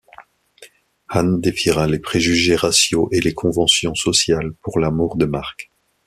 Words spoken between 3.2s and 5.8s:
les conventions sociales pour l’amour de Mark.